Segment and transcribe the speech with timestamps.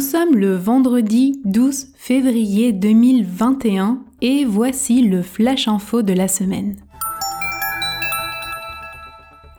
[0.00, 6.76] Nous sommes le vendredi 12 février 2021 et voici le flash info de la semaine.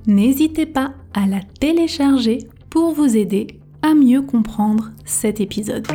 [0.05, 3.47] N'hésitez pas à la télécharger pour vous aider
[3.81, 5.87] à mieux comprendre cet épisode.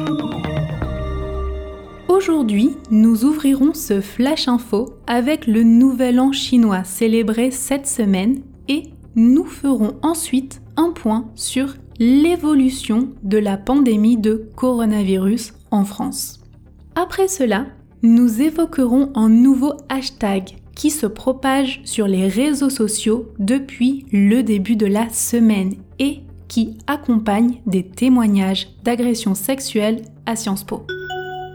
[2.10, 8.82] Aujourd'hui, nous ouvrirons ce flash info avec le nouvel an chinois célébré cette semaine et
[9.14, 16.40] nous ferons ensuite un point sur l'évolution de la pandémie de coronavirus en France.
[16.96, 17.66] Après cela,
[18.02, 24.74] nous évoquerons un nouveau hashtag qui se propage sur les réseaux sociaux depuis le début
[24.74, 30.84] de la semaine et qui accompagne des témoignages d'agressions sexuelles à Sciences Po.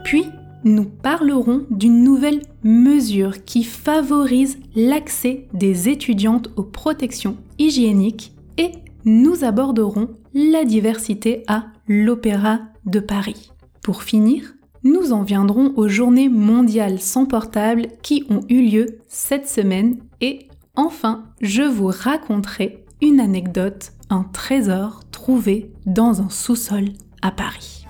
[0.02, 0.24] Puis,
[0.64, 8.72] nous parlerons d'une nouvelle mesure qui favorise l'accès des étudiantes aux protections hygiéniques et
[9.04, 13.52] nous aborderons la diversité à l'Opéra de Paris.
[13.82, 19.48] Pour finir, nous en viendrons aux journées mondiales sans portable qui ont eu lieu cette
[19.48, 26.86] semaine et enfin, je vous raconterai une anecdote, un trésor trouvé dans un sous-sol
[27.22, 27.85] à Paris.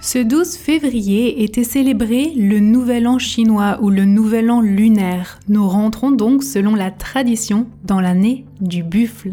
[0.00, 5.40] Ce 12 février était célébré le Nouvel An chinois ou le Nouvel An lunaire.
[5.48, 9.30] Nous rentrons donc selon la tradition dans l'année du buffle.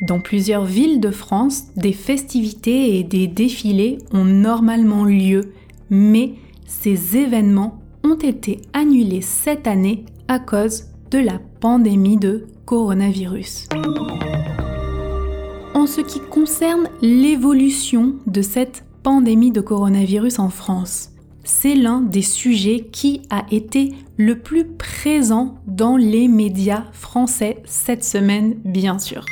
[0.00, 5.52] Dans plusieurs villes de France, des festivités et des défilés ont normalement lieu,
[5.90, 13.68] mais ces événements ont été annulés cette année à cause de la pandémie de coronavirus.
[15.74, 21.10] En ce qui concerne l'évolution de cette pandémie de coronavirus en France.
[21.44, 28.04] C'est l'un des sujets qui a été le plus présent dans les médias français cette
[28.04, 29.24] semaine, bien sûr.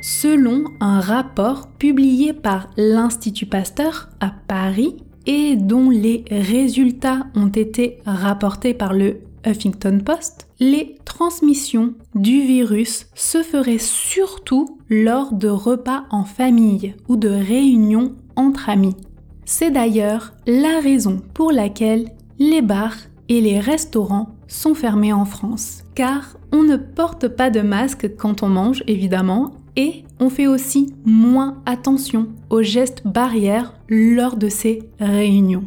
[0.00, 4.96] Selon un rapport publié par l'Institut Pasteur à Paris
[5.26, 13.06] et dont les résultats ont été rapportés par le Huffington Post, les transmissions du virus
[13.14, 18.96] se feraient surtout lors de repas en famille ou de réunions entre amis.
[19.44, 22.96] C'est d'ailleurs la raison pour laquelle les bars
[23.28, 25.82] et les restaurants sont fermés en France.
[25.94, 30.94] Car on ne porte pas de masque quand on mange, évidemment, et on fait aussi
[31.04, 35.64] moins attention aux gestes barrières lors de ces réunions.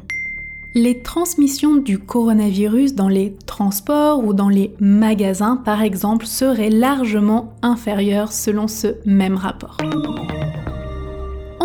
[0.75, 7.53] Les transmissions du coronavirus dans les transports ou dans les magasins, par exemple, seraient largement
[7.61, 9.77] inférieures selon ce même rapport.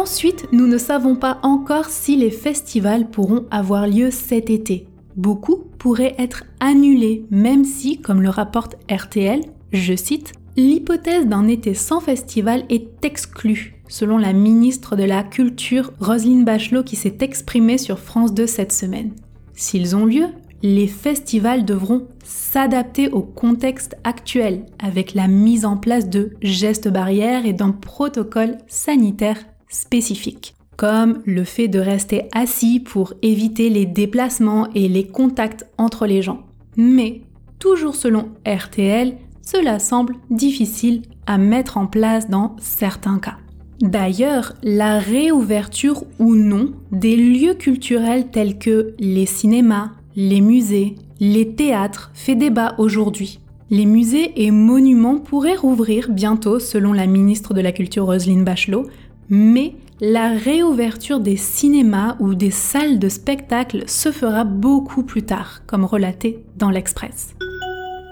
[0.04, 4.86] Ensuite, nous ne savons pas encore si les festivals pourront avoir lieu cet été.
[5.16, 9.40] Beaucoup pourraient être annulés, même si, comme le rapporte RTL,
[9.72, 15.90] je cite, l'hypothèse d'un été sans festival est exclue, selon la ministre de la Culture
[16.00, 19.12] Roselyne Bachelot qui s'est exprimée sur France 2 cette semaine.
[19.54, 20.26] S'ils ont lieu,
[20.62, 27.46] les festivals devront s'adapter au contexte actuel avec la mise en place de gestes barrières
[27.46, 29.38] et d'un protocole sanitaire
[29.74, 36.06] spécifiques, comme le fait de rester assis pour éviter les déplacements et les contacts entre
[36.06, 36.44] les gens.
[36.76, 37.22] Mais,
[37.58, 43.36] toujours selon RTL, cela semble difficile à mettre en place dans certains cas.
[43.80, 51.54] D'ailleurs, la réouverture ou non des lieux culturels tels que les cinémas, les musées, les
[51.54, 53.40] théâtres fait débat aujourd'hui.
[53.70, 58.86] Les musées et monuments pourraient rouvrir bientôt selon la ministre de la Culture Roselyne Bachelot,
[59.28, 65.62] mais la réouverture des cinémas ou des salles de spectacle se fera beaucoup plus tard,
[65.66, 67.34] comme relaté dans l'Express.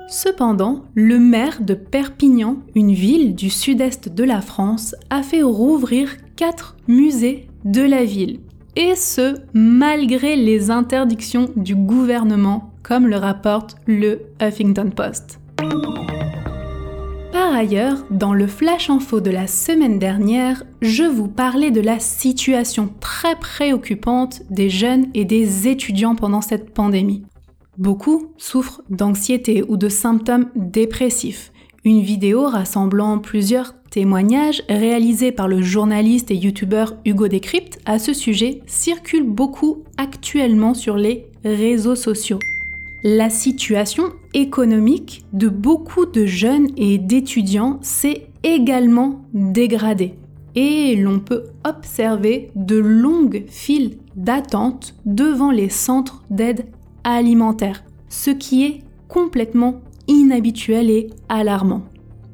[0.09, 6.11] Cependant, le maire de Perpignan, une ville du sud-est de la France, a fait rouvrir
[6.37, 8.41] quatre musées de la ville.
[8.77, 15.41] Et ce, malgré les interdictions du gouvernement, comme le rapporte le Huffington Post.
[17.33, 21.99] Par ailleurs, dans le flash info de la semaine dernière, je vous parlais de la
[21.99, 27.25] situation très préoccupante des jeunes et des étudiants pendant cette pandémie.
[27.79, 31.53] Beaucoup souffrent d'anxiété ou de symptômes dépressifs.
[31.85, 38.13] Une vidéo rassemblant plusieurs témoignages réalisés par le journaliste et youtubeur Hugo Décrypte à ce
[38.13, 42.39] sujet circule beaucoup actuellement sur les réseaux sociaux.
[43.05, 50.15] La situation économique de beaucoup de jeunes et d'étudiants s'est également dégradée
[50.55, 56.67] et l'on peut observer de longues files d'attente devant les centres d'aide
[57.03, 61.83] alimentaire, ce qui est complètement inhabituel et alarmant.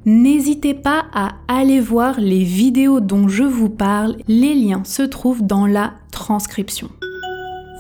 [0.05, 5.47] N'hésitez pas à aller voir les vidéos dont je vous parle, les liens se trouvent
[5.47, 6.91] dans la transcription.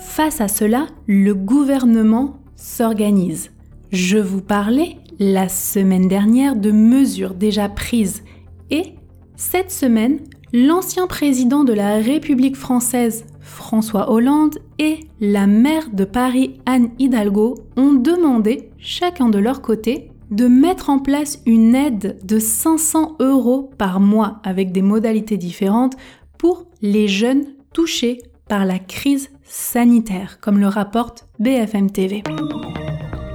[0.00, 3.50] Face à cela, le gouvernement s'organise.
[3.90, 8.22] Je vous parlais la semaine dernière de mesures déjà prises
[8.70, 8.94] et
[9.37, 10.19] cette semaine,
[10.52, 17.55] l'ancien président de la République française, François Hollande, et la maire de Paris, Anne Hidalgo,
[17.76, 23.70] ont demandé, chacun de leur côté, de mettre en place une aide de 500 euros
[23.78, 25.94] par mois avec des modalités différentes
[26.37, 28.19] pour les jeunes touchés
[28.49, 32.23] par la crise sanitaire, comme le rapporte BFM TV.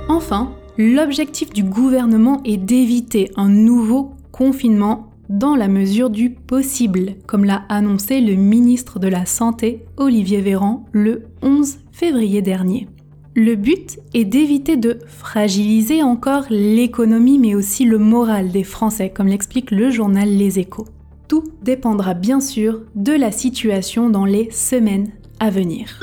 [0.10, 7.46] Enfin, l'objectif du gouvernement est d'éviter un nouveau confinement dans la mesure du possible, comme
[7.46, 12.88] l'a annoncé le ministre de la Santé, Olivier Véran, le 11 février dernier.
[13.36, 19.28] Le but est d'éviter de fragiliser encore l'économie mais aussi le moral des Français, comme
[19.28, 20.86] l'explique le journal Les Échos.
[21.34, 25.10] Tout dépendra bien sûr de la situation dans les semaines
[25.40, 26.00] à venir.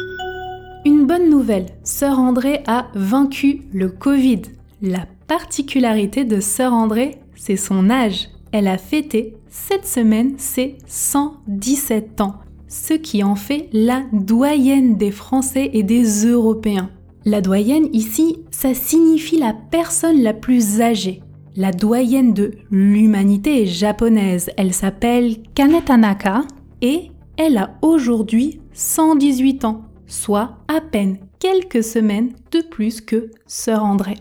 [0.85, 4.43] Une bonne nouvelle, Sœur André a vaincu le Covid.
[4.82, 12.23] La particularité de Sœur André, c'est son âge elle a fêté cette semaine ses 117
[12.23, 12.35] ans,
[12.67, 16.91] ce qui en fait la doyenne des Français et des Européens.
[17.25, 21.23] La doyenne ici, ça signifie la personne la plus âgée.
[21.56, 26.43] La doyenne de l'humanité japonaise, elle s'appelle Kanetanaka
[26.81, 33.85] et elle a aujourd'hui 118 ans, soit à peine quelques semaines de plus que Sœur
[33.85, 34.14] André.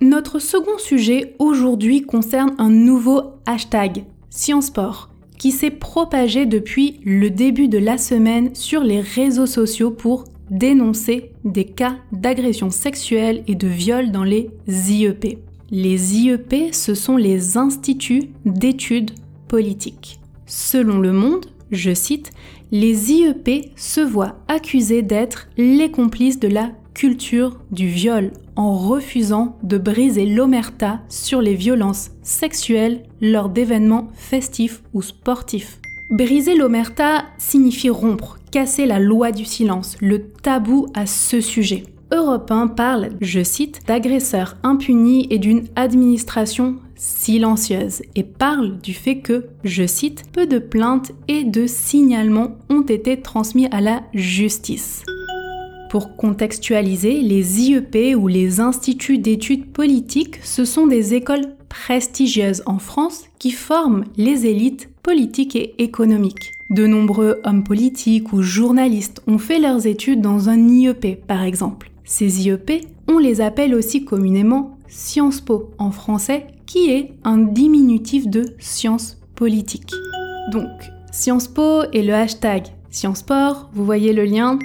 [0.00, 7.68] Notre second sujet aujourd'hui concerne un nouveau hashtag, SciencePort, qui s'est propagé depuis le début
[7.68, 13.68] de la semaine sur les réseaux sociaux pour dénoncer des cas d'agression sexuelle et de
[13.68, 15.38] viol dans les IEP.
[15.70, 19.12] Les IEP, ce sont les instituts d'études
[19.48, 20.20] politiques.
[20.46, 22.30] Selon Le Monde, je cite,
[22.70, 29.58] les IEP se voient accusés d'être les complices de la culture du viol en refusant
[29.62, 35.78] de briser l'omerta sur les violences sexuelles lors d'événements festifs ou sportifs.
[36.10, 38.38] Briser l'omerta signifie rompre,
[38.86, 41.82] la loi du silence, le tabou à ce sujet.
[42.10, 49.18] Europe 1 parle, je cite, d'agresseurs impunis et d'une administration silencieuse et parle du fait
[49.18, 55.04] que, je cite, peu de plaintes et de signalements ont été transmis à la justice.
[55.90, 62.78] Pour contextualiser, les IEP ou les instituts d'études politiques, ce sont des écoles prestigieuses en
[62.78, 66.55] France qui forment les élites politiques et économiques.
[66.70, 71.90] De nombreux hommes politiques ou journalistes ont fait leurs études dans un IEP, par exemple.
[72.04, 78.28] Ces IEP, on les appelle aussi communément Sciences Po en français, qui est un diminutif
[78.28, 79.92] de sciences politiques.
[80.50, 80.70] Donc,
[81.12, 83.24] Sciences Po et le hashtag Sciences
[83.72, 84.58] vous voyez le lien,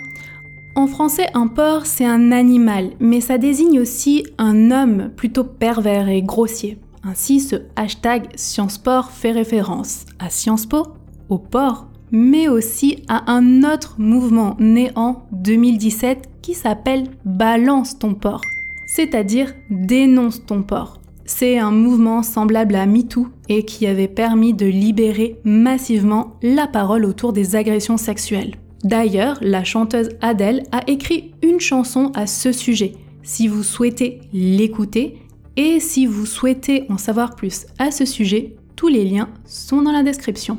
[0.73, 6.07] en français, un porc, c'est un animal, mais ça désigne aussi un homme plutôt pervers
[6.07, 6.77] et grossier.
[7.03, 10.87] Ainsi, ce hashtag SciencePort fait référence à Sciences Po,
[11.27, 18.13] au porc, mais aussi à un autre mouvement né en 2017 qui s'appelle Balance ton
[18.13, 18.41] porc,
[18.85, 20.99] c'est-à-dire dénonce ton porc.
[21.25, 27.05] C'est un mouvement semblable à MeToo et qui avait permis de libérer massivement la parole
[27.05, 28.55] autour des agressions sexuelles.
[28.83, 32.93] D'ailleurs, la chanteuse Adele a écrit une chanson à ce sujet.
[33.23, 35.19] Si vous souhaitez l'écouter
[35.55, 39.91] et si vous souhaitez en savoir plus à ce sujet, tous les liens sont dans
[39.91, 40.57] la description.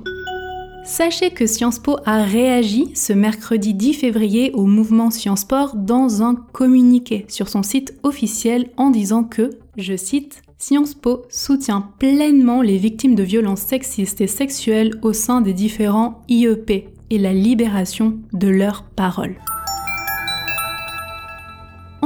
[0.85, 6.23] Sachez que Sciences Po a réagi ce mercredi 10 février au mouvement Sciences Po dans
[6.23, 12.62] un communiqué sur son site officiel en disant que, je cite, Sciences Po soutient pleinement
[12.62, 18.19] les victimes de violences sexistes et sexuelles au sein des différents IEP et la libération
[18.33, 19.37] de leurs paroles.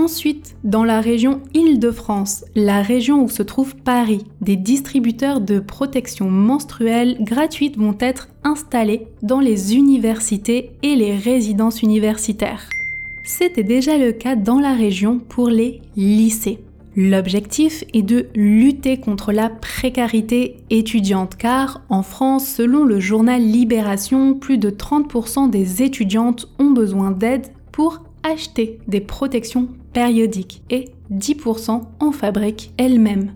[0.06, 6.30] Ensuite, dans la région Île-de-France, la région où se trouve Paris, des distributeurs de protection
[6.30, 12.70] menstruelle gratuite vont être installés dans les universités et les résidences universitaires.
[13.24, 16.60] c'était déjà le cas dans la région pour les lycées.
[16.94, 24.34] L'objectif est de lutter contre la précarité étudiante car en France, selon le journal Libération,
[24.34, 31.82] plus de 30% des étudiantes ont besoin d'aide pour acheter des protections périodiques et 10%
[32.00, 33.34] en fabriquent elles-mêmes.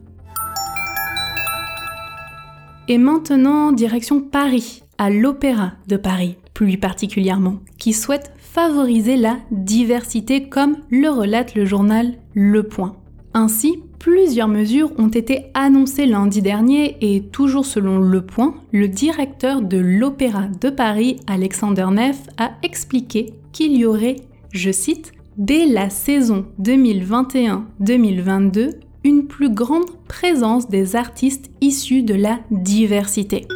[2.88, 10.49] Et maintenant, direction Paris, à l'Opéra de Paris plus particulièrement, qui souhaite favoriser la diversité
[10.49, 12.97] comme le relate le journal Le Point.
[13.32, 19.62] Ainsi, plusieurs mesures ont été annoncées lundi dernier et toujours selon Le Point, le directeur
[19.62, 24.16] de l'Opéra de Paris, Alexander Neff, a expliqué qu'il y aurait,
[24.52, 28.71] je cite, dès la saison 2021-2022,
[29.04, 33.47] une plus grande présence des artistes issus de la diversité.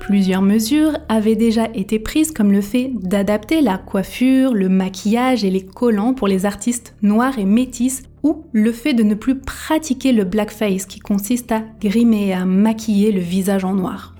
[0.00, 5.50] Plusieurs mesures avaient déjà été prises comme le fait d'adapter la coiffure, le maquillage et
[5.50, 10.12] les collants pour les artistes noirs et métis ou le fait de ne plus pratiquer
[10.12, 14.15] le blackface qui consiste à grimer et à maquiller le visage en noir.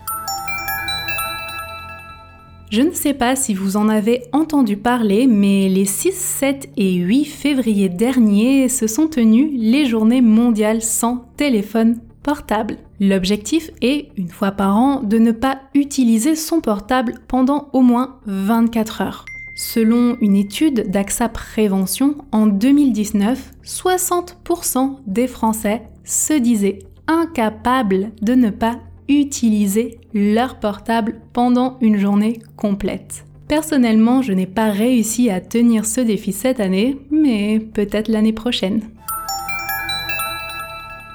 [2.68, 6.94] Je ne sais pas si vous en avez entendu parler, mais les 6, 7 et
[6.94, 12.76] 8 février dernier se sont tenues les journées mondiales sans téléphone portable.
[12.98, 18.16] L'objectif est, une fois par an, de ne pas utiliser son portable pendant au moins
[18.26, 19.24] 24 heures.
[19.54, 28.50] Selon une étude d'AXA Prévention, en 2019, 60% des Français se disaient incapables de ne
[28.50, 33.24] pas utiliser leur portable pendant une journée complète.
[33.48, 38.82] Personnellement, je n'ai pas réussi à tenir ce défi cette année, mais peut-être l'année prochaine.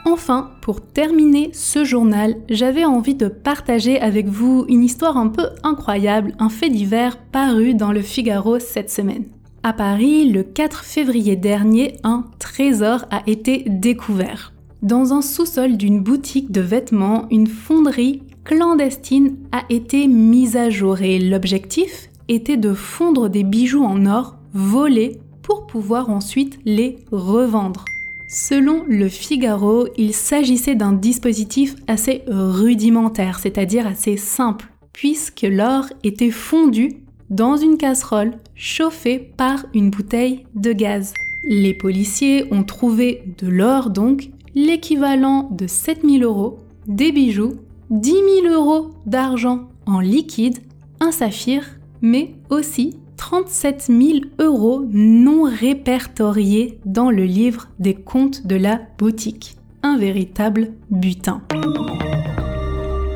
[0.06, 5.50] Enfin, pour terminer ce journal, j'avais envie de partager avec vous une histoire un peu
[5.64, 9.26] incroyable, un fait divers paru dans le Figaro cette semaine.
[9.64, 14.54] À Paris, le 4 février dernier, un trésor a été découvert.
[14.82, 21.02] Dans un sous-sol d'une boutique de vêtements, une fonderie clandestine a été mise à jour
[21.02, 27.86] et l'objectif était de fondre des bijoux en or volés pour pouvoir ensuite les revendre.
[28.28, 36.32] Selon le Figaro, il s'agissait d'un dispositif assez rudimentaire, c'est-à-dire assez simple, puisque l'or était
[36.32, 36.94] fondu
[37.30, 41.14] dans une casserole chauffée par une bouteille de gaz.
[41.48, 47.56] Les policiers ont trouvé de l'or donc, l'équivalent de 7000 euros, des bijoux,
[47.90, 48.12] 10
[48.44, 50.60] 000 euros d'argent en liquide,
[51.00, 51.64] un saphir,
[52.02, 59.58] mais aussi 37 000 euros non répertoriés dans le livre des comptes de la boutique.
[59.84, 61.42] Un véritable butin.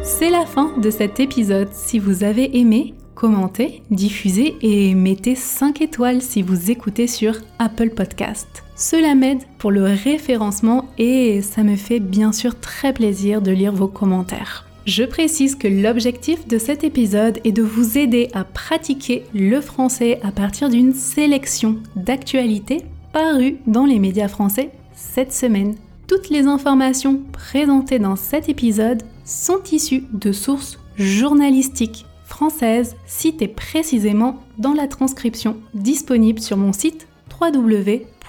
[0.03, 1.69] C'est la fin de cet épisode.
[1.71, 7.89] Si vous avez aimé, commentez, diffusez et mettez 5 étoiles si vous écoutez sur Apple
[7.89, 8.64] Podcast.
[8.75, 13.71] Cela m'aide pour le référencement et ça me fait bien sûr très plaisir de lire
[13.71, 14.65] vos commentaires.
[14.85, 20.19] Je précise que l'objectif de cet épisode est de vous aider à pratiquer le français
[20.23, 25.75] à partir d'une sélection d'actualités parues dans les médias français cette semaine.
[26.07, 34.43] Toutes les informations présentées dans cet épisode sont issues de sources journalistiques françaises citées précisément
[34.57, 37.07] dans la transcription disponible sur mon site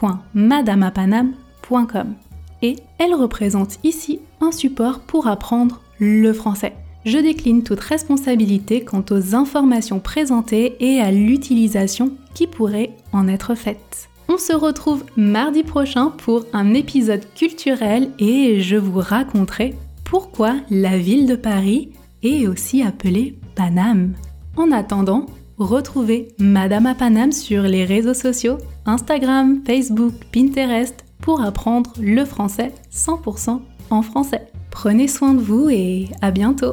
[0.00, 2.14] www.madamapanam.com.
[2.62, 6.72] Et elles représentent ici un support pour apprendre le français.
[7.04, 13.54] Je décline toute responsabilité quant aux informations présentées et à l'utilisation qui pourrait en être
[13.54, 14.08] faite.
[14.28, 19.74] On se retrouve mardi prochain pour un épisode culturel et je vous raconterai
[20.04, 21.90] pourquoi la ville de Paris
[22.22, 24.14] est aussi appelée Paname.
[24.56, 25.26] En attendant,
[25.58, 32.72] retrouvez Madame à Paname sur les réseaux sociaux, Instagram, Facebook, Pinterest pour apprendre le français
[32.92, 34.46] 100% en français.
[34.70, 36.72] Prenez soin de vous et à bientôt